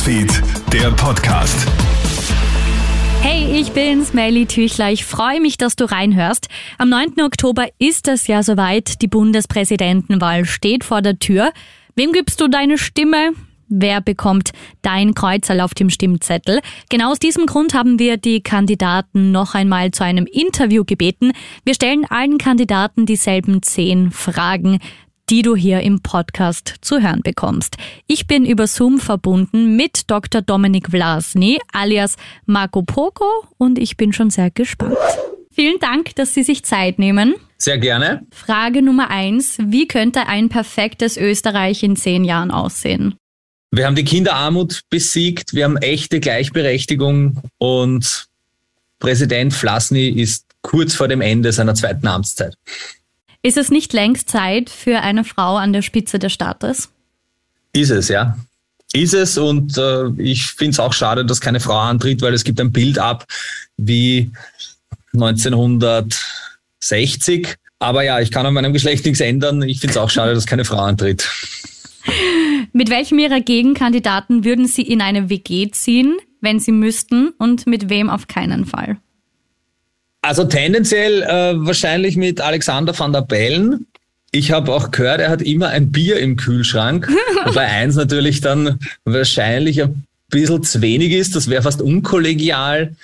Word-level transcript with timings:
Newsfeed, 0.00 0.42
der 0.72 0.90
Podcast. 0.92 1.68
Hey, 3.20 3.60
ich 3.60 3.72
bin's, 3.72 4.14
Melly 4.14 4.46
Tüchler. 4.46 4.90
Ich 4.90 5.04
freue 5.04 5.42
mich, 5.42 5.58
dass 5.58 5.76
du 5.76 5.84
reinhörst. 5.84 6.48
Am 6.78 6.88
9. 6.88 7.20
Oktober 7.22 7.68
ist 7.78 8.08
es 8.08 8.26
ja 8.26 8.42
soweit. 8.42 9.02
Die 9.02 9.08
Bundespräsidentenwahl 9.08 10.46
steht 10.46 10.84
vor 10.84 11.02
der 11.02 11.18
Tür. 11.18 11.52
Wem 11.96 12.12
gibst 12.12 12.40
du 12.40 12.48
deine 12.48 12.78
Stimme? 12.78 13.32
Wer 13.68 14.00
bekommt 14.00 14.52
dein 14.80 15.12
Kreuzerl 15.12 15.60
auf 15.60 15.74
dem 15.74 15.90
Stimmzettel? 15.90 16.60
Genau 16.88 17.10
aus 17.10 17.18
diesem 17.18 17.44
Grund 17.44 17.74
haben 17.74 17.98
wir 17.98 18.16
die 18.16 18.42
Kandidaten 18.42 19.32
noch 19.32 19.54
einmal 19.54 19.90
zu 19.90 20.02
einem 20.02 20.24
Interview 20.24 20.84
gebeten. 20.84 21.32
Wir 21.66 21.74
stellen 21.74 22.06
allen 22.08 22.38
Kandidaten 22.38 23.04
dieselben 23.04 23.62
zehn 23.62 24.12
Fragen 24.12 24.78
die 25.30 25.42
du 25.42 25.54
hier 25.54 25.80
im 25.80 26.00
Podcast 26.00 26.74
zu 26.80 27.00
hören 27.00 27.20
bekommst. 27.22 27.76
Ich 28.08 28.26
bin 28.26 28.44
über 28.44 28.66
Zoom 28.66 28.98
verbunden 28.98 29.76
mit 29.76 30.10
Dr. 30.10 30.42
Dominik 30.42 30.90
Vlasny 30.90 31.60
alias 31.72 32.16
Marco 32.46 32.82
Poco 32.82 33.24
und 33.56 33.78
ich 33.78 33.96
bin 33.96 34.12
schon 34.12 34.30
sehr 34.30 34.50
gespannt. 34.50 34.96
Vielen 35.52 35.78
Dank, 35.78 36.16
dass 36.16 36.34
Sie 36.34 36.42
sich 36.42 36.64
Zeit 36.64 36.98
nehmen. 36.98 37.34
Sehr 37.58 37.78
gerne. 37.78 38.26
Frage 38.32 38.82
Nummer 38.82 39.10
eins. 39.10 39.58
Wie 39.60 39.86
könnte 39.86 40.26
ein 40.26 40.48
perfektes 40.48 41.16
Österreich 41.16 41.82
in 41.82 41.94
zehn 41.94 42.24
Jahren 42.24 42.50
aussehen? 42.50 43.14
Wir 43.70 43.86
haben 43.86 43.94
die 43.94 44.04
Kinderarmut 44.04 44.80
besiegt, 44.90 45.54
wir 45.54 45.64
haben 45.64 45.76
echte 45.76 46.18
Gleichberechtigung 46.18 47.40
und 47.58 48.26
Präsident 48.98 49.54
Vlasny 49.54 50.08
ist 50.08 50.46
kurz 50.60 50.94
vor 50.94 51.06
dem 51.06 51.20
Ende 51.20 51.52
seiner 51.52 51.74
zweiten 51.74 52.08
Amtszeit. 52.08 52.54
Ist 53.42 53.56
es 53.56 53.70
nicht 53.70 53.94
längst 53.94 54.28
Zeit 54.28 54.68
für 54.68 55.00
eine 55.00 55.24
Frau 55.24 55.56
an 55.56 55.72
der 55.72 55.80
Spitze 55.82 56.18
des 56.18 56.32
Staates? 56.32 56.90
Ist 57.72 57.90
es, 57.90 58.08
ja. 58.08 58.36
Ist 58.92 59.14
es 59.14 59.38
und 59.38 59.78
äh, 59.78 60.08
ich 60.18 60.46
finde 60.46 60.72
es 60.72 60.80
auch 60.80 60.92
schade, 60.92 61.24
dass 61.24 61.40
keine 61.40 61.60
Frau 61.60 61.78
antritt, 61.78 62.22
weil 62.22 62.34
es 62.34 62.42
gibt 62.44 62.60
ein 62.60 62.72
Bild 62.72 62.98
ab 62.98 63.24
wie 63.76 64.32
1960. 65.14 67.54
Aber 67.78 68.02
ja, 68.02 68.20
ich 68.20 68.30
kann 68.30 68.44
an 68.44 68.52
meinem 68.52 68.74
Geschlecht 68.74 69.06
nichts 69.06 69.20
ändern. 69.20 69.62
Ich 69.62 69.80
finde 69.80 69.92
es 69.92 69.96
auch 69.96 70.10
schade, 70.10 70.34
dass 70.34 70.44
keine 70.44 70.66
Frau 70.66 70.78
antritt. 70.78 71.30
Mit 72.72 72.90
welchem 72.90 73.18
Ihrer 73.18 73.40
Gegenkandidaten 73.40 74.44
würden 74.44 74.66
Sie 74.66 74.82
in 74.82 75.00
eine 75.00 75.30
WG 75.30 75.70
ziehen, 75.70 76.18
wenn 76.40 76.60
Sie 76.60 76.72
müssten 76.72 77.30
und 77.38 77.66
mit 77.66 77.88
wem 77.88 78.10
auf 78.10 78.28
keinen 78.28 78.66
Fall? 78.66 78.98
Also 80.22 80.44
tendenziell 80.44 81.22
äh, 81.22 81.54
wahrscheinlich 81.66 82.16
mit 82.16 82.40
Alexander 82.40 82.98
van 82.98 83.12
der 83.12 83.22
Bellen. 83.22 83.86
Ich 84.32 84.52
habe 84.52 84.72
auch 84.72 84.90
gehört, 84.90 85.20
er 85.20 85.30
hat 85.30 85.42
immer 85.42 85.68
ein 85.68 85.90
Bier 85.90 86.18
im 86.20 86.36
Kühlschrank, 86.36 87.08
wobei 87.44 87.66
eins 87.66 87.96
natürlich 87.96 88.40
dann 88.40 88.78
wahrscheinlich 89.04 89.82
ein 89.82 90.04
bisschen 90.28 90.62
zu 90.62 90.82
wenig 90.82 91.12
ist. 91.12 91.34
Das 91.34 91.48
wäre 91.48 91.62
fast 91.62 91.82
unkollegial. 91.82 92.94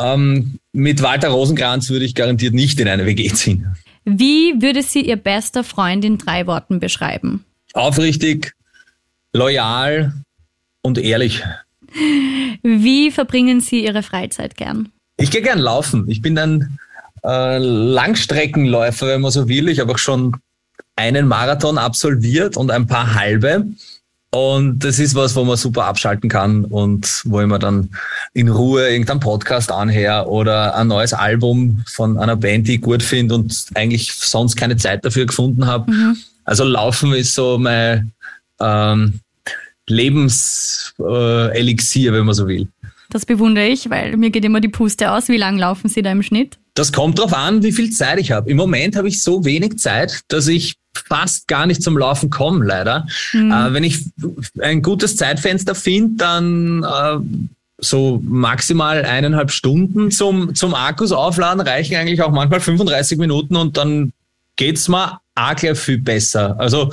Ähm, 0.00 0.58
mit 0.72 1.02
Walter 1.02 1.28
Rosenkranz 1.28 1.90
würde 1.90 2.04
ich 2.04 2.14
garantiert 2.14 2.54
nicht 2.54 2.80
in 2.80 2.88
eine 2.88 3.06
WG 3.06 3.28
ziehen. 3.32 3.66
Wie 4.04 4.60
würde 4.60 4.82
sie 4.82 5.02
ihr 5.02 5.16
bester 5.16 5.62
Freund 5.62 6.04
in 6.04 6.18
drei 6.18 6.46
Worten 6.46 6.80
beschreiben? 6.80 7.44
Aufrichtig, 7.74 8.54
loyal 9.32 10.14
und 10.82 10.98
ehrlich. 10.98 11.44
Wie 12.62 13.10
verbringen 13.10 13.60
Sie 13.60 13.84
Ihre 13.84 14.02
Freizeit 14.02 14.56
gern? 14.56 14.90
Ich 15.20 15.30
gehe 15.30 15.42
gern 15.42 15.58
laufen. 15.58 16.06
Ich 16.08 16.22
bin 16.22 16.38
ein 16.38 16.78
äh, 17.22 17.58
Langstreckenläufer, 17.58 19.06
wenn 19.06 19.20
man 19.20 19.30
so 19.30 19.48
will. 19.48 19.68
Ich 19.68 19.78
habe 19.78 19.92
auch 19.92 19.98
schon 19.98 20.36
einen 20.96 21.28
Marathon 21.28 21.76
absolviert 21.76 22.56
und 22.56 22.70
ein 22.70 22.86
paar 22.86 23.14
halbe. 23.14 23.66
Und 24.32 24.78
das 24.80 24.98
ist 24.98 25.14
was, 25.14 25.36
wo 25.36 25.44
man 25.44 25.56
super 25.56 25.86
abschalten 25.86 26.28
kann 26.30 26.64
und 26.64 27.22
wo 27.24 27.40
ich 27.40 27.46
mir 27.46 27.58
dann 27.58 27.90
in 28.32 28.48
Ruhe 28.48 28.88
irgendeinen 28.88 29.20
Podcast 29.20 29.70
anhöre 29.72 30.28
oder 30.28 30.76
ein 30.76 30.86
neues 30.86 31.12
Album 31.12 31.82
von 31.86 32.16
einer 32.16 32.36
Band, 32.36 32.68
die 32.68 32.76
ich 32.76 32.80
gut 32.80 33.02
finde 33.02 33.34
und 33.34 33.66
eigentlich 33.74 34.14
sonst 34.14 34.56
keine 34.56 34.76
Zeit 34.76 35.04
dafür 35.04 35.26
gefunden 35.26 35.66
habe. 35.66 35.90
Mhm. 35.90 36.16
Also 36.44 36.62
Laufen 36.64 37.12
ist 37.12 37.34
so 37.34 37.58
mein 37.58 38.12
ähm, 38.60 39.20
Lebenselixier, 39.86 42.10
äh, 42.10 42.14
wenn 42.14 42.24
man 42.24 42.34
so 42.34 42.46
will. 42.46 42.68
Das 43.10 43.26
bewundere 43.26 43.66
ich, 43.66 43.90
weil 43.90 44.16
mir 44.16 44.30
geht 44.30 44.44
immer 44.44 44.60
die 44.60 44.68
Puste 44.68 45.10
aus. 45.10 45.28
Wie 45.28 45.36
lang 45.36 45.58
laufen 45.58 45.88
Sie 45.88 46.02
da 46.02 46.12
im 46.12 46.22
Schnitt? 46.22 46.58
Das 46.74 46.92
kommt 46.92 47.18
darauf 47.18 47.34
an, 47.34 47.62
wie 47.62 47.72
viel 47.72 47.90
Zeit 47.90 48.18
ich 48.18 48.30
habe. 48.30 48.48
Im 48.48 48.56
Moment 48.56 48.96
habe 48.96 49.08
ich 49.08 49.22
so 49.22 49.44
wenig 49.44 49.78
Zeit, 49.78 50.20
dass 50.28 50.46
ich 50.46 50.76
fast 50.94 51.48
gar 51.48 51.66
nicht 51.66 51.82
zum 51.82 51.98
Laufen 51.98 52.30
komme, 52.30 52.64
leider. 52.64 53.06
Mhm. 53.32 53.50
Äh, 53.50 53.74
wenn 53.74 53.84
ich 53.84 54.04
ein 54.60 54.82
gutes 54.82 55.16
Zeitfenster 55.16 55.74
finde, 55.74 56.16
dann 56.16 56.84
äh, 56.84 57.18
so 57.78 58.20
maximal 58.22 59.04
eineinhalb 59.04 59.50
Stunden 59.50 60.10
zum, 60.10 60.54
zum 60.54 60.74
Akkus 60.74 61.12
aufladen 61.12 61.60
reichen 61.60 61.96
eigentlich 61.96 62.22
auch 62.22 62.30
manchmal 62.30 62.60
35 62.60 63.18
Minuten 63.18 63.56
und 63.56 63.76
dann 63.76 64.12
geht's 64.56 64.88
mir 64.88 65.20
auch 65.34 65.56
gleich 65.56 65.78
viel 65.78 65.98
besser. 65.98 66.56
Also 66.58 66.92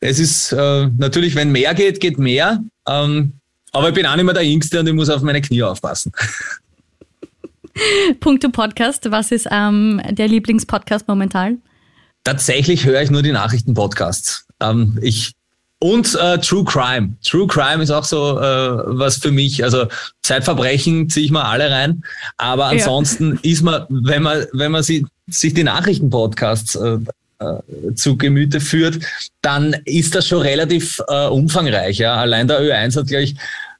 es 0.00 0.18
ist 0.18 0.52
äh, 0.52 0.88
natürlich, 0.96 1.34
wenn 1.34 1.50
mehr 1.50 1.74
geht, 1.74 2.00
geht 2.00 2.18
mehr. 2.18 2.62
Ähm, 2.86 3.32
aber 3.74 3.88
ich 3.88 3.94
bin 3.94 4.06
auch 4.06 4.16
nicht 4.16 4.24
mehr 4.24 4.34
der 4.34 4.46
Jüngste 4.46 4.80
und 4.80 4.86
ich 4.86 4.94
muss 4.94 5.10
auf 5.10 5.22
meine 5.22 5.42
Knie 5.42 5.62
aufpassen. 5.62 6.12
Punkto 8.20 8.50
Podcast, 8.50 9.10
was 9.10 9.32
ist 9.32 9.48
ähm, 9.50 10.00
der 10.10 10.28
Lieblingspodcast 10.28 11.08
momentan? 11.08 11.60
Tatsächlich 12.22 12.86
höre 12.86 13.02
ich 13.02 13.10
nur 13.10 13.22
die 13.22 13.32
Nachrichtenpodcasts. 13.32 14.46
Ähm, 14.60 14.98
ich 15.02 15.32
und 15.80 16.14
äh, 16.14 16.38
True 16.38 16.64
Crime. 16.64 17.16
True 17.22 17.46
Crime 17.46 17.82
ist 17.82 17.90
auch 17.90 18.04
so 18.04 18.38
äh, 18.38 18.82
was 18.86 19.18
für 19.18 19.30
mich. 19.30 19.62
Also 19.62 19.86
Zeitverbrechen 20.22 21.10
ziehe 21.10 21.26
ich 21.26 21.30
mal 21.30 21.42
alle 21.42 21.70
rein. 21.70 22.02
Aber 22.38 22.66
ansonsten 22.66 23.38
ja. 23.42 23.50
ist 23.50 23.62
man, 23.62 23.84
wenn 23.90 24.22
man, 24.22 24.46
wenn 24.52 24.72
man 24.72 24.82
sich, 24.82 25.04
sich 25.28 25.52
die 25.52 25.64
Nachrichtenpodcasts 25.64 26.76
äh, 26.76 26.98
äh, 27.38 27.94
zu 27.94 28.16
Gemüte 28.16 28.60
führt, 28.60 29.00
dann 29.42 29.76
ist 29.84 30.14
das 30.14 30.26
schon 30.26 30.40
relativ 30.40 31.02
äh, 31.08 31.26
umfangreich. 31.26 31.98
Ja. 31.98 32.14
Allein 32.14 32.48
der 32.48 32.60
Ö1 32.60 32.96
hat 32.96 33.08
gleich 33.08 33.34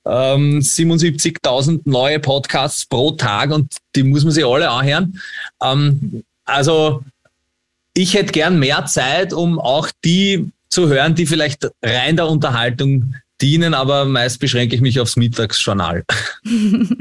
ähm, 0.07 0.61
77.000 0.61 1.83
neue 1.85 2.21
Podcasts 2.21 2.87
pro 2.87 3.13
Tag 3.13 3.51
und 3.51 3.77
die 3.95 4.03
muss 4.03 4.25
man 4.25 4.33
sich 4.33 4.45
alle 4.45 4.71
anhören. 4.71 5.21
Ähm, 5.63 6.25
also 6.45 7.03
ich 7.95 8.15
hätte 8.15 8.33
gern 8.33 8.59
mehr 8.59 8.87
Zeit, 8.87 9.33
um 9.33 9.59
auch 9.59 9.89
die 10.05 10.51
zu 10.69 10.89
hören, 10.89 11.15
die 11.15 11.27
vielleicht 11.27 11.69
rein 11.83 12.17
der 12.17 12.29
Unterhaltung 12.29 13.15
dienen, 13.41 13.75
aber 13.75 14.05
meist 14.05 14.41
beschränke 14.41 14.75
ich 14.75 14.81
mich 14.81 15.01
aufs 15.01 15.17
Mittagsjournal. 15.17 16.05
Wenn 16.45 16.97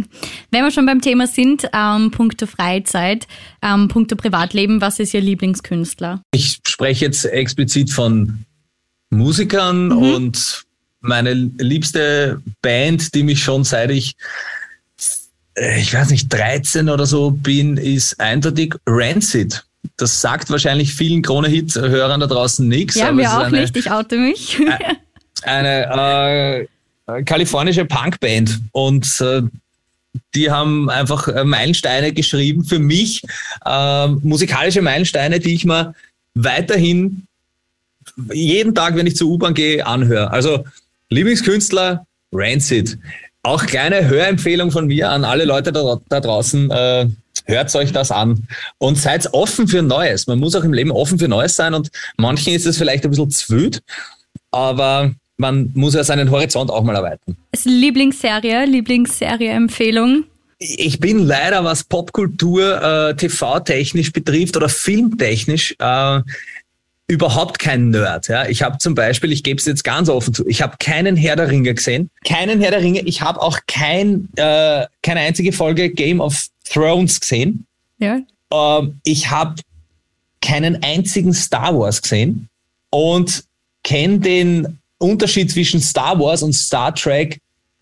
wir 0.51 0.71
schon 0.71 0.85
beim 0.85 1.01
Thema 1.01 1.27
sind, 1.27 1.67
ähm, 1.73 2.11
punkto 2.11 2.45
Freizeit, 2.47 3.27
ähm, 3.61 3.87
punkto 3.87 4.15
Privatleben, 4.15 4.81
was 4.81 4.99
ist 4.99 5.13
Ihr 5.13 5.21
Lieblingskünstler? 5.21 6.21
Ich 6.33 6.59
spreche 6.67 7.05
jetzt 7.05 7.25
explizit 7.25 7.91
von 7.91 8.45
Musikern 9.09 9.87
mhm. 9.87 9.97
und 9.97 10.63
meine 11.03 11.33
liebste 11.33 12.41
Band, 12.61 13.13
die 13.13 13.23
mich 13.23 13.43
schon 13.43 13.63
seit 13.63 13.91
ich 13.91 14.15
äh, 15.55 15.79
ich 15.79 15.93
weiß 15.93 16.09
nicht, 16.09 16.31
13 16.31 16.89
oder 16.89 17.05
so 17.05 17.31
bin, 17.31 17.77
ist 17.77 18.19
eindeutig 18.19 18.75
Rancid. 18.85 19.63
Das 19.97 20.21
sagt 20.21 20.49
wahrscheinlich 20.49 20.93
vielen 20.93 21.21
Krone-Hit-Hörern 21.21 22.19
da 22.19 22.27
draußen 22.27 22.67
nichts. 22.67 22.95
Ja, 22.95 23.11
mir 23.11 23.31
auch 23.31 23.43
eine, 23.43 23.61
nicht, 23.61 23.75
ich 23.75 23.91
oute 23.91 24.17
mich. 24.17 24.59
eine 25.43 26.67
äh, 27.07 27.23
kalifornische 27.23 27.85
Punkband 27.85 28.61
und 28.71 29.21
äh, 29.21 29.41
die 30.35 30.49
haben 30.49 30.89
einfach 30.89 31.27
äh, 31.27 31.43
Meilensteine 31.43 32.13
geschrieben 32.13 32.63
für 32.63 32.79
mich, 32.79 33.23
äh, 33.65 34.07
musikalische 34.07 34.81
Meilensteine, 34.81 35.39
die 35.39 35.53
ich 35.53 35.65
mir 35.65 35.93
weiterhin 36.33 37.27
jeden 38.31 38.73
Tag, 38.73 38.95
wenn 38.95 39.07
ich 39.07 39.15
zur 39.15 39.29
U-Bahn 39.29 39.53
gehe, 39.53 39.85
anhöre. 39.85 40.31
Also 40.31 40.65
Lieblingskünstler 41.13 42.05
Rancid. 42.31 42.97
Auch 43.43 43.65
kleine 43.65 44.07
Hörempfehlung 44.07 44.71
von 44.71 44.87
mir 44.87 45.09
an 45.09 45.25
alle 45.25 45.45
Leute 45.45 45.71
da, 45.71 45.99
da 46.09 46.19
draußen. 46.19 46.71
Äh, 46.71 47.07
hört 47.45 47.75
euch 47.75 47.91
das 47.91 48.11
an 48.11 48.47
und 48.77 48.97
seid 48.97 49.33
offen 49.33 49.67
für 49.67 49.81
Neues. 49.81 50.27
Man 50.27 50.39
muss 50.39 50.55
auch 50.55 50.63
im 50.63 50.73
Leben 50.73 50.91
offen 50.91 51.19
für 51.19 51.27
Neues 51.27 51.55
sein 51.55 51.73
und 51.73 51.89
manchen 52.17 52.53
ist 52.53 52.65
es 52.65 52.77
vielleicht 52.77 53.03
ein 53.03 53.09
bisschen 53.09 53.31
zwüt, 53.31 53.81
aber 54.51 55.13
man 55.37 55.71
muss 55.73 55.93
ja 55.93 56.03
seinen 56.03 56.31
Horizont 56.31 56.69
auch 56.69 56.83
mal 56.83 56.95
erweitern. 56.95 57.35
Lieblingsserie, 57.63 58.65
Lieblingsserie-Empfehlung? 58.65 60.25
Ich 60.59 60.99
bin 60.99 61.19
leider, 61.19 61.63
was 61.65 61.83
Popkultur 61.83 62.81
äh, 62.81 63.15
TV-technisch 63.15 64.13
betrifft 64.13 64.55
oder 64.55 64.69
filmtechnisch, 64.69 65.75
äh, 65.79 66.21
überhaupt 67.07 67.59
kein 67.59 67.89
Nerd. 67.89 68.27
Ja. 68.27 68.47
Ich 68.47 68.61
habe 68.61 68.77
zum 68.77 68.95
Beispiel, 68.95 69.31
ich 69.31 69.43
gebe 69.43 69.59
es 69.59 69.65
jetzt 69.65 69.83
ganz 69.83 70.09
offen 70.09 70.33
zu, 70.33 70.47
ich 70.47 70.61
habe 70.61 70.77
keinen 70.79 71.15
Herr 71.15 71.35
der 71.35 71.49
Ringe 71.49 71.73
gesehen, 71.73 72.09
keinen 72.25 72.61
Herr 72.61 72.71
der 72.71 72.81
Ringe. 72.81 73.01
Ich 73.01 73.21
habe 73.21 73.41
auch 73.41 73.59
kein, 73.67 74.29
äh, 74.35 74.85
keine 75.01 75.19
einzige 75.19 75.51
Folge 75.51 75.89
Game 75.89 76.21
of 76.21 76.47
Thrones 76.69 77.19
gesehen. 77.19 77.65
Ja. 77.99 78.19
Ähm, 78.51 78.99
ich 79.03 79.29
habe 79.29 79.55
keinen 80.41 80.81
einzigen 80.83 81.33
Star 81.33 81.77
Wars 81.77 82.01
gesehen 82.01 82.49
und 82.89 83.43
kenne 83.83 84.19
den 84.19 84.79
Unterschied 84.97 85.51
zwischen 85.51 85.81
Star 85.81 86.19
Wars 86.19 86.43
und 86.43 86.53
Star 86.53 86.93
Trek 86.95 87.39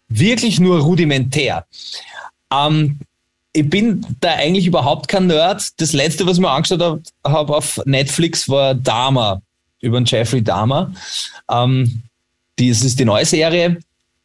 wirklich 0.09 0.59
nur 0.59 0.79
rudimentär. 0.79 1.65
Ähm, 2.51 2.99
ich 3.53 3.69
bin 3.69 4.05
da 4.21 4.33
eigentlich 4.35 4.65
überhaupt 4.65 5.07
kein 5.07 5.27
Nerd. 5.27 5.79
Das 5.79 5.93
letzte, 5.93 6.25
was 6.25 6.37
ich 6.37 6.41
mir 6.41 6.49
angeschaut 6.49 6.81
habe 6.81 7.01
hab 7.23 7.49
auf 7.49 7.81
Netflix, 7.85 8.47
war 8.47 8.73
Dahmer, 8.75 9.41
über 9.81 9.99
den 9.99 10.05
Jeffrey 10.05 10.41
Dahmer. 10.41 10.93
Ähm, 11.49 12.03
das 12.57 12.83
ist 12.83 12.99
die 12.99 13.05
neue 13.05 13.25
Serie 13.25 13.79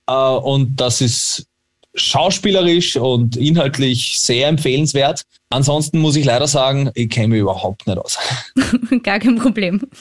äh, 0.07 0.13
und 0.13 0.77
das 0.77 1.01
ist 1.01 1.47
schauspielerisch 1.95 2.97
und 2.97 3.37
inhaltlich 3.37 4.21
sehr 4.21 4.49
empfehlenswert. 4.49 5.23
Ansonsten 5.49 5.99
muss 5.99 6.17
ich 6.17 6.25
leider 6.25 6.47
sagen, 6.47 6.91
ich 6.95 7.09
kenne 7.09 7.29
mich 7.29 7.41
überhaupt 7.41 7.87
nicht 7.87 7.99
aus. 7.99 8.19
Gar 9.03 9.19
kein 9.19 9.37
Problem. 9.37 9.81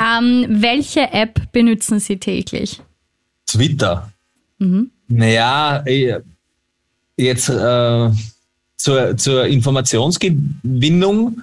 ähm, 0.00 0.46
welche 0.48 1.12
App 1.12 1.52
benutzen 1.52 2.00
Sie 2.00 2.16
täglich? 2.16 2.80
Twitter. 3.46 4.10
Mhm. 4.58 4.90
Naja, 5.08 5.82
jetzt 7.20 7.48
äh, 7.48 8.10
zur, 8.76 9.16
zur 9.16 9.46
Informationsgewinnung. 9.46 11.42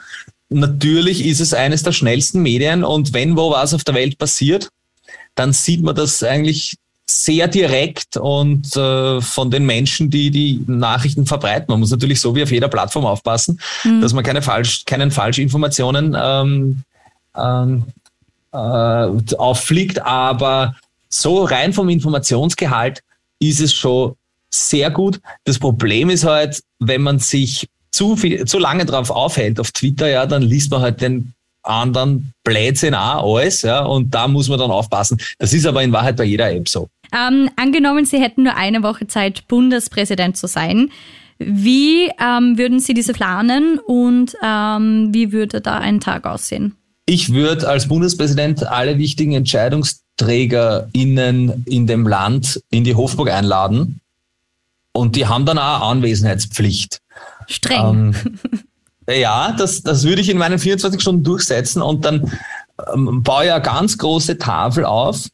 Natürlich 0.49 1.25
ist 1.25 1.39
es 1.39 1.53
eines 1.53 1.83
der 1.83 1.91
schnellsten 1.91 2.41
Medien 2.41 2.83
und 2.83 3.13
wenn 3.13 3.35
wo 3.35 3.51
was 3.51 3.73
auf 3.73 3.83
der 3.83 3.95
Welt 3.95 4.17
passiert, 4.17 4.69
dann 5.35 5.53
sieht 5.53 5.83
man 5.83 5.95
das 5.95 6.23
eigentlich 6.23 6.77
sehr 7.09 7.47
direkt 7.47 8.17
und 8.17 8.75
äh, 8.75 9.21
von 9.21 9.49
den 9.49 9.65
Menschen, 9.65 10.09
die 10.09 10.29
die 10.29 10.61
Nachrichten 10.67 11.25
verbreiten. 11.25 11.67
Man 11.69 11.79
muss 11.79 11.91
natürlich 11.91 12.19
so 12.19 12.35
wie 12.35 12.43
auf 12.43 12.51
jeder 12.51 12.67
Plattform 12.67 13.05
aufpassen, 13.05 13.61
mhm. 13.83 14.01
dass 14.01 14.13
man 14.13 14.25
keine 14.25 14.41
falsch, 14.41 14.83
keinen 14.85 15.11
Falschinformationen 15.11 16.17
ähm, 16.19 16.83
ähm, 17.35 17.83
äh, 18.51 19.35
auffliegt, 19.37 20.01
aber 20.01 20.75
so 21.09 21.45
rein 21.45 21.71
vom 21.71 21.87
Informationsgehalt 21.87 23.03
ist 23.39 23.61
es 23.61 23.73
schon 23.73 24.15
sehr 24.53 24.91
gut. 24.91 25.19
Das 25.43 25.59
Problem 25.59 26.09
ist 26.09 26.23
halt, 26.23 26.61
wenn 26.79 27.01
man 27.01 27.19
sich 27.19 27.67
zu 27.91 28.15
viel, 28.15 28.45
zu 28.45 28.59
lange 28.59 28.85
drauf 28.85 29.09
aufhält 29.09 29.59
auf 29.59 29.71
Twitter, 29.71 30.09
ja, 30.09 30.25
dann 30.25 30.43
liest 30.43 30.71
man 30.71 30.81
halt 30.81 31.01
den 31.01 31.33
anderen 31.63 32.31
Blödsinn 32.43 32.95
auch 32.95 33.37
alles, 33.37 33.61
ja, 33.61 33.83
und 33.83 34.13
da 34.13 34.27
muss 34.27 34.49
man 34.49 34.59
dann 34.59 34.71
aufpassen. 34.71 35.19
Das 35.37 35.53
ist 35.53 35.65
aber 35.65 35.83
in 35.83 35.91
Wahrheit 35.91 36.15
bei 36.15 36.23
jeder 36.23 36.51
App 36.51 36.69
so. 36.69 36.87
Ähm, 37.13 37.49
angenommen, 37.55 38.05
Sie 38.05 38.19
hätten 38.19 38.43
nur 38.43 38.55
eine 38.55 38.83
Woche 38.83 39.07
Zeit, 39.07 39.47
Bundespräsident 39.47 40.37
zu 40.37 40.47
sein. 40.47 40.91
Wie 41.39 42.11
ähm, 42.19 42.57
würden 42.57 42.79
Sie 42.79 42.93
diese 42.93 43.13
planen 43.13 43.79
und 43.79 44.35
ähm, 44.43 45.09
wie 45.13 45.31
würde 45.31 45.61
da 45.61 45.77
ein 45.77 45.99
Tag 45.99 46.25
aussehen? 46.25 46.75
Ich 47.05 47.31
würde 47.31 47.69
als 47.69 47.87
Bundespräsident 47.87 48.67
alle 48.67 48.97
wichtigen 48.97 49.33
EntscheidungsträgerInnen 49.33 51.63
in 51.65 51.87
dem 51.87 52.07
Land 52.07 52.59
in 52.69 52.83
die 52.83 52.95
Hofburg 52.95 53.31
einladen. 53.31 54.01
Und 54.91 55.15
die 55.15 55.27
haben 55.27 55.45
dann 55.45 55.57
auch 55.59 55.89
Anwesenheitspflicht. 55.89 56.99
Streng. 57.47 58.15
Ähm, 58.15 58.39
ja, 59.09 59.51
das, 59.51 59.83
das 59.83 60.03
würde 60.03 60.21
ich 60.21 60.29
in 60.29 60.37
meinen 60.37 60.59
24 60.59 61.01
Stunden 61.01 61.23
durchsetzen 61.23 61.81
und 61.81 62.03
dann 62.05 62.31
ähm, 62.93 63.23
baue 63.23 63.45
ich 63.45 63.51
eine 63.51 63.61
ganz 63.61 63.97
große 63.97 64.37
Tafel 64.37 64.85
auf 64.85 65.27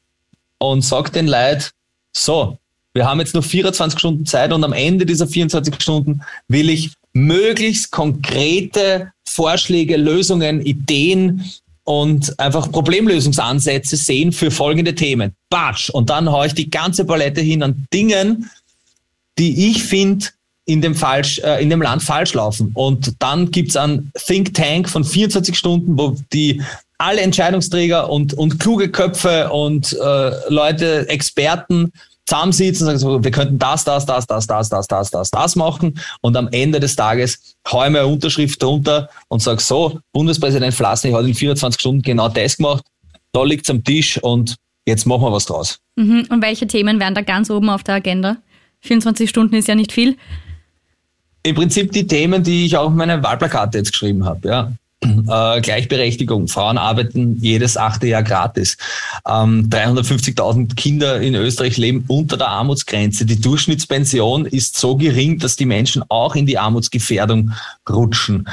und 0.60 0.82
sagt 0.84 1.16
den 1.16 1.28
Leuten, 1.28 1.66
so, 2.16 2.58
wir 2.94 3.06
haben 3.08 3.20
jetzt 3.20 3.34
nur 3.34 3.44
24 3.44 3.98
Stunden 4.00 4.26
Zeit 4.26 4.54
und 4.54 4.64
am 4.64 4.74
Ende 4.74 5.06
dieser 5.06 5.28
24 5.28 5.82
Stunden 5.82 6.22
will 6.48 6.70
ich 6.70 6.92
möglichst 7.14 7.92
konkrete 7.92 9.12
Vorschläge, 9.28 9.98
Lösungen, 9.98 10.62
Ideen 10.62 11.44
und 11.84 12.40
einfach 12.40 12.72
Problemlösungsansätze 12.72 13.98
sehen 13.98 14.32
für 14.32 14.52
folgende 14.52 14.96
Themen. 14.96 15.34
Batsch! 15.50 15.90
Und 15.90 16.10
dann 16.10 16.32
haue 16.32 16.48
ich 16.48 16.54
die 16.54 16.70
ganze 16.70 17.06
Palette 17.06 17.42
hin 17.42 17.64
an 17.64 17.88
Dingen, 17.92 18.50
die 19.38 19.69
ich 19.69 19.83
finde, 19.83 20.27
in 20.65 20.81
dem 20.81 20.95
falsch, 20.95 21.39
äh, 21.39 21.62
in 21.62 21.69
dem 21.69 21.81
Land 21.81 22.03
falsch 22.03 22.33
laufen. 22.33 22.71
Und 22.74 23.13
dann 23.19 23.51
gibt's 23.51 23.75
einen 23.75 24.12
Think 24.15 24.53
Tank 24.53 24.89
von 24.89 25.03
24 25.03 25.57
Stunden, 25.57 25.97
wo 25.97 26.15
die 26.31 26.62
alle 26.97 27.21
Entscheidungsträger 27.21 28.09
und, 28.09 28.33
und 28.33 28.59
kluge 28.59 28.89
Köpfe 28.89 29.50
und 29.51 29.91
äh, 29.94 30.31
Leute, 30.50 31.09
Experten 31.09 31.91
zusammensitzen 32.25 32.88
und 32.88 32.97
sagen 32.97 33.00
so, 33.00 33.24
wir 33.24 33.31
könnten 33.31 33.59
das, 33.59 33.83
das, 33.83 34.06
das, 34.06 34.25
das, 34.25 34.47
das, 34.47 34.69
das, 34.69 34.88
das, 34.88 35.12
das, 35.12 35.30
das 35.30 35.56
machen 35.57 36.00
und 36.21 36.38
am 36.38 36.47
Ende 36.51 36.80
des 36.80 36.95
Tages 36.95 37.56
haue 37.68 37.83
eine 37.83 38.07
Unterschrift 38.07 38.63
drunter 38.63 39.09
und 39.27 39.41
sage 39.41 39.62
so, 39.62 40.00
Bundespräsident 40.13 40.74
Flassny 40.74 41.12
hat 41.12 41.25
in 41.25 41.33
24 41.33 41.80
Stunden 41.80 42.01
genau 42.01 42.30
das 42.30 42.56
gemacht, 42.56 42.85
da 43.33 43.44
liegt's 43.44 43.69
am 43.69 43.83
Tisch 43.83 44.18
und 44.24 44.56
jetzt 44.85 45.06
machen 45.06 45.24
wir 45.24 45.31
was 45.33 45.45
draus. 45.45 45.80
Mhm. 45.97 46.27
Und 46.30 46.41
welche 46.41 46.68
Themen 46.68 47.00
wären 47.01 47.15
da 47.15 47.21
ganz 47.21 47.50
oben 47.50 47.69
auf 47.69 47.83
der 47.83 47.95
Agenda? 47.95 48.38
24 48.83 49.30
Stunden 49.30 49.56
ist 49.56 49.68
ja 49.68 49.75
nicht 49.75 49.91
viel. 49.91 50.18
Im 51.44 51.56
Prinzip 51.56 51.91
die 51.91 52.07
Themen, 52.07 52.44
die 52.44 52.65
ich 52.65 52.77
auch 52.77 52.88
auf 52.88 52.94
meine 52.94 53.21
Wahlplakate 53.21 53.80
jetzt 53.80 53.91
geschrieben 53.91 54.25
habe, 54.25 54.47
ja. 54.47 54.71
Äh, 55.03 55.62
Gleichberechtigung. 55.62 56.47
Frauen 56.47 56.77
arbeiten 56.77 57.38
jedes 57.41 57.75
achte 57.75 58.07
Jahr 58.07 58.24
gratis. 58.24 58.77
Ähm, 59.27 59.69
350.000 59.69 60.75
Kinder 60.75 61.19
in 61.19 61.35
Österreich 61.35 61.75
leben 61.77 62.06
unter 62.07 62.38
der 62.38 62.47
Armutsgrenze. 62.47 63.25
Die 63.25 63.39
Durchschnittspension 63.39 64.45
ist 64.45 64.77
so 64.77 64.95
gering, 64.95 65.39
dass 65.39 65.57
die 65.57 65.65
Menschen 65.65 66.03
auch 66.07 66.35
in 66.35 66.45
die 66.45 66.57
Armutsgefährdung 66.57 67.51
rutschen. 67.89 68.47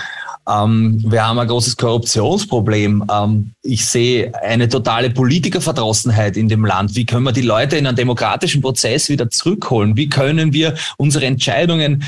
Ähm, 0.49 1.03
wir 1.07 1.27
haben 1.27 1.39
ein 1.39 1.49
großes 1.49 1.77
Korruptionsproblem. 1.77 3.05
Ähm, 3.11 3.53
ich 3.63 3.85
sehe 3.87 4.33
eine 4.43 4.69
totale 4.69 5.11
Politikerverdrossenheit 5.11 6.37
in 6.37 6.49
dem 6.49 6.65
Land. 6.65 6.95
Wie 6.97 7.07
können 7.07 7.25
wir 7.25 7.33
die 7.33 7.43
Leute 7.43 7.77
in 7.77 7.87
einen 7.87 7.97
demokratischen 7.97 8.63
Prozess 8.63 9.09
wieder 9.09 9.31
zurückholen? 9.31 9.97
Wie 9.97 10.09
können 10.09 10.53
wir 10.53 10.75
unsere 10.97 11.27
Entscheidungen 11.27 12.05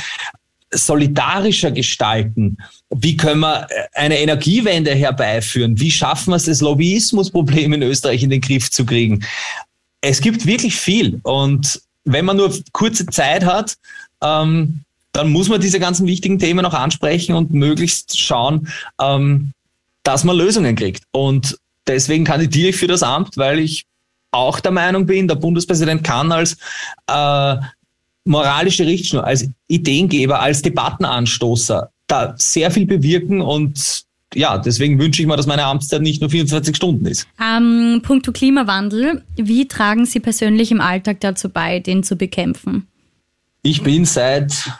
solidarischer 0.72 1.70
gestalten? 1.70 2.56
Wie 2.90 3.16
können 3.16 3.40
wir 3.40 3.66
eine 3.94 4.18
Energiewende 4.18 4.94
herbeiführen? 4.94 5.78
Wie 5.78 5.90
schaffen 5.90 6.30
wir 6.30 6.36
es, 6.36 6.46
das 6.46 6.60
Lobbyismusproblem 6.60 7.74
in 7.74 7.82
Österreich 7.82 8.22
in 8.22 8.30
den 8.30 8.40
Griff 8.40 8.70
zu 8.70 8.86
kriegen? 8.86 9.24
Es 10.00 10.20
gibt 10.20 10.46
wirklich 10.46 10.76
viel. 10.76 11.20
Und 11.22 11.80
wenn 12.04 12.24
man 12.24 12.38
nur 12.38 12.52
kurze 12.72 13.06
Zeit 13.06 13.44
hat, 13.44 13.76
ähm, 14.22 14.80
dann 15.12 15.30
muss 15.30 15.48
man 15.48 15.60
diese 15.60 15.78
ganzen 15.78 16.06
wichtigen 16.06 16.38
Themen 16.38 16.64
auch 16.64 16.74
ansprechen 16.74 17.34
und 17.34 17.52
möglichst 17.52 18.18
schauen, 18.18 18.68
ähm, 19.00 19.52
dass 20.02 20.24
man 20.24 20.36
Lösungen 20.36 20.74
kriegt. 20.74 21.04
Und 21.12 21.58
deswegen 21.86 22.24
kandidiere 22.24 22.70
ich 22.70 22.76
für 22.76 22.86
das 22.86 23.02
Amt, 23.02 23.36
weil 23.36 23.58
ich 23.58 23.84
auch 24.30 24.60
der 24.60 24.72
Meinung 24.72 25.06
bin, 25.06 25.28
der 25.28 25.34
Bundespräsident 25.34 26.02
kann 26.02 26.32
als 26.32 26.56
äh, 27.06 27.56
moralische 28.24 28.86
Richtschnur, 28.86 29.24
als 29.24 29.48
Ideengeber, 29.68 30.40
als 30.40 30.62
Debattenanstoßer 30.62 31.90
da 32.06 32.34
sehr 32.36 32.70
viel 32.70 32.86
bewirken 32.86 33.40
und 33.40 34.04
ja, 34.34 34.56
deswegen 34.56 34.98
wünsche 34.98 35.20
ich 35.20 35.28
mir, 35.28 35.36
dass 35.36 35.46
meine 35.46 35.64
Amtszeit 35.64 36.00
nicht 36.00 36.22
nur 36.22 36.30
24 36.30 36.74
Stunden 36.74 37.04
ist. 37.04 37.26
Ähm, 37.38 38.00
punkto 38.02 38.32
Klimawandel, 38.32 39.22
wie 39.36 39.68
tragen 39.68 40.06
Sie 40.06 40.20
persönlich 40.20 40.70
im 40.70 40.80
Alltag 40.80 41.20
dazu 41.20 41.50
bei, 41.50 41.80
den 41.80 42.02
zu 42.02 42.16
bekämpfen? 42.16 42.86
Ich 43.62 43.82
bin 43.82 44.06
seit 44.06 44.70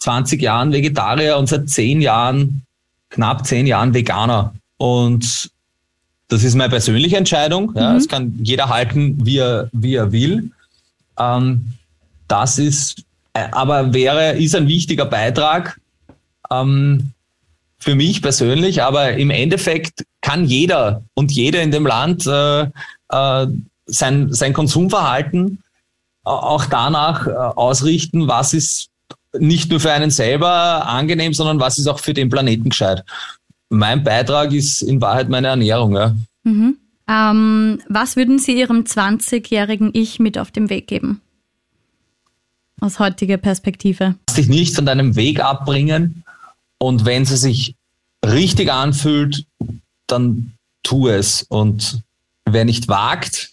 20 0.00 0.40
Jahren 0.40 0.72
Vegetarier 0.72 1.36
und 1.38 1.48
seit 1.48 1.68
10 1.68 2.00
Jahren, 2.00 2.62
knapp 3.10 3.46
10 3.46 3.66
Jahren 3.66 3.94
Veganer. 3.94 4.54
Und 4.76 5.50
das 6.28 6.44
ist 6.44 6.54
meine 6.54 6.70
persönliche 6.70 7.16
Entscheidung. 7.16 7.72
Ja, 7.74 7.90
mhm. 7.90 7.94
Das 7.94 8.08
kann 8.08 8.38
jeder 8.42 8.68
halten, 8.68 9.24
wie 9.24 9.38
er, 9.38 9.68
wie 9.72 9.94
er 9.94 10.12
will. 10.12 10.50
Ähm, 11.18 11.72
das 12.28 12.58
ist, 12.58 13.02
äh, 13.32 13.48
aber 13.50 13.92
wäre, 13.92 14.32
ist 14.32 14.54
ein 14.54 14.68
wichtiger 14.68 15.06
Beitrag 15.06 15.80
ähm, 16.50 17.12
für 17.78 17.94
mich 17.94 18.22
persönlich. 18.22 18.82
Aber 18.82 19.14
im 19.14 19.30
Endeffekt 19.30 20.04
kann 20.20 20.44
jeder 20.44 21.02
und 21.14 21.32
jede 21.32 21.58
in 21.58 21.70
dem 21.70 21.86
Land 21.86 22.26
äh, 22.26 22.62
äh, 23.08 23.46
sein, 23.86 24.32
sein 24.32 24.52
Konsumverhalten 24.52 25.62
auch 26.28 26.66
danach 26.66 27.26
äh, 27.26 27.30
ausrichten, 27.30 28.28
was 28.28 28.52
ist 28.52 28.87
nicht 29.38 29.70
nur 29.70 29.80
für 29.80 29.92
einen 29.92 30.10
selber 30.10 30.86
angenehm, 30.86 31.34
sondern 31.34 31.60
was 31.60 31.78
ist 31.78 31.86
auch 31.86 32.00
für 32.00 32.14
den 32.14 32.28
Planeten 32.28 32.70
gescheit. 32.70 33.04
Mein 33.68 34.02
Beitrag 34.02 34.52
ist 34.52 34.82
in 34.82 35.00
Wahrheit 35.00 35.28
meine 35.28 35.48
Ernährung. 35.48 35.94
Ja. 35.94 36.16
Mhm. 36.44 36.78
Ähm, 37.08 37.80
was 37.88 38.16
würden 38.16 38.38
Sie 38.38 38.58
Ihrem 38.58 38.84
20-jährigen 38.84 39.90
Ich 39.94 40.18
mit 40.18 40.38
auf 40.38 40.50
den 40.50 40.70
Weg 40.70 40.86
geben? 40.86 41.20
Aus 42.80 42.98
heutiger 42.98 43.38
Perspektive. 43.38 44.14
Lass 44.28 44.36
dich 44.36 44.48
nicht 44.48 44.74
von 44.74 44.86
deinem 44.86 45.16
Weg 45.16 45.40
abbringen 45.40 46.22
und 46.78 47.04
wenn 47.04 47.22
es 47.22 47.30
sich 47.40 47.74
richtig 48.24 48.70
anfühlt, 48.70 49.46
dann 50.06 50.52
tu 50.82 51.08
es. 51.08 51.42
Und 51.48 52.02
wer 52.44 52.64
nicht 52.64 52.88
wagt, 52.88 53.52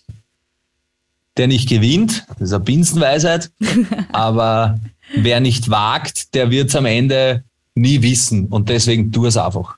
der 1.37 1.47
nicht 1.47 1.67
gewinnt. 1.67 2.25
Das 2.39 2.49
ist 2.49 2.53
eine 2.53 2.63
Binsenweisheit. 2.63 3.51
Aber 4.11 4.79
wer 5.17 5.39
nicht 5.39 5.69
wagt, 5.69 6.33
der 6.33 6.51
wird 6.51 6.69
es 6.69 6.75
am 6.75 6.85
Ende 6.85 7.43
nie 7.75 8.01
wissen. 8.01 8.47
Und 8.47 8.69
deswegen 8.69 9.11
tu 9.11 9.25
es 9.25 9.37
einfach. 9.37 9.75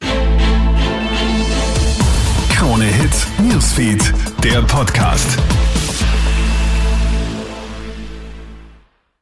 Krone 2.50 2.86
Hits, 2.86 3.28
Newsfeed, 3.42 4.14
der 4.44 4.62
Podcast. 4.64 5.38